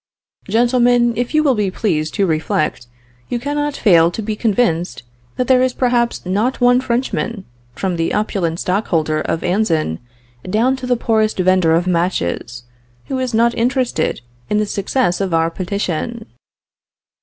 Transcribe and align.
"Gentlemen, 0.49 1.13
if 1.15 1.35
you 1.35 1.43
will 1.43 1.53
be 1.53 1.69
pleased 1.69 2.15
to 2.15 2.25
reflect, 2.25 2.87
you 3.29 3.37
cannot 3.37 3.77
fail 3.77 4.09
to 4.09 4.23
be 4.23 4.35
convinced 4.35 5.03
that 5.37 5.45
there 5.45 5.61
is 5.61 5.73
perhaps 5.75 6.25
not 6.25 6.59
one 6.59 6.81
Frenchman, 6.81 7.45
from 7.75 7.97
the 7.97 8.11
opulent 8.11 8.59
stockholder 8.59 9.21
of 9.21 9.41
Anzin 9.43 9.99
down 10.49 10.75
to 10.77 10.87
the 10.87 10.97
poorest 10.97 11.37
vendor 11.37 11.75
of 11.75 11.85
matches, 11.85 12.63
who 13.09 13.19
is 13.19 13.35
not 13.35 13.53
interested 13.53 14.21
in 14.49 14.57
the 14.57 14.65
success 14.65 15.21
of 15.21 15.35
our 15.35 15.51
petition. 15.51 16.25